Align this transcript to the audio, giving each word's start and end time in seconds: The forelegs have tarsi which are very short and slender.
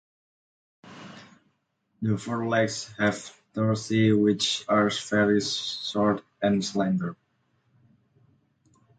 The 2.01 2.17
forelegs 2.17 2.91
have 2.97 3.39
tarsi 3.53 4.11
which 4.13 4.65
are 4.67 4.89
very 4.89 5.39
short 5.41 6.23
and 6.41 6.65
slender. 6.65 7.15